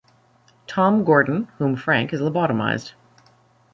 [0.65, 2.93] Tom Gordon, whom Frank has lobotomized.